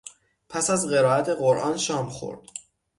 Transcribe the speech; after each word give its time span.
پس 0.49 0.69
از 0.69 0.87
قرائت 0.87 1.29
قرآن 1.29 1.77
شام 1.77 2.09
خورد. 2.09 2.49